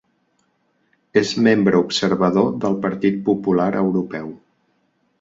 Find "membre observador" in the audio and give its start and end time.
1.49-2.51